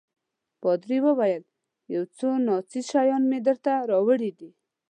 پادري 0.61 0.99
وویل: 1.05 1.43
یو 1.93 2.03
څو 2.17 2.29
ناڅېزه 2.47 2.87
شیان 2.91 3.23
مې 3.29 3.39
درته 3.47 3.71
راوړي 3.91 4.31
دي. 4.39 4.51